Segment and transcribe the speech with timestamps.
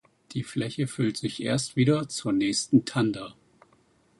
[0.31, 3.35] Die Fläche füllt sich erst wieder zur nächsten Tanda.